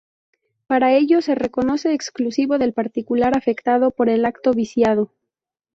[0.65, 5.11] Para ello, se reconoce exclusivo del particular afectado por el acto viciado.